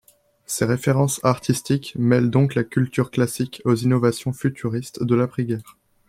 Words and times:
Ses 0.47 0.65
références 0.65 1.23
artistiques 1.23 1.93
mêlent 1.95 2.31
donc 2.31 2.55
la 2.55 2.63
culture 2.63 3.11
classique 3.11 3.61
aux 3.65 3.75
innovations 3.75 4.33
futuristes 4.33 5.03
de 5.03 5.13
l'après-guerre. 5.13 5.77